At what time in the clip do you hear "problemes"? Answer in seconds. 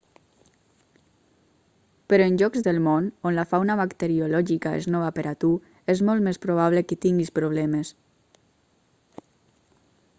7.41-7.93